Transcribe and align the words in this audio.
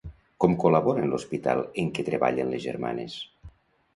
Com 0.43 0.53
col·labora 0.63 1.03
en 1.07 1.11
l'hospital 1.11 1.61
en 1.83 1.91
què 1.97 2.07
treballaven 2.09 2.49
les 2.55 2.63
germanes? 2.65 3.19